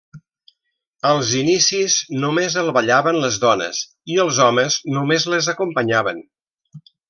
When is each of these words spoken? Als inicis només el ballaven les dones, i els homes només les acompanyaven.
Als 1.09 1.33
inicis 1.39 1.97
només 2.23 2.57
el 2.63 2.73
ballaven 2.79 3.19
les 3.27 3.39
dones, 3.45 3.85
i 4.15 4.19
els 4.27 4.41
homes 4.49 4.79
només 4.97 5.29
les 5.37 5.53
acompanyaven. 5.57 6.27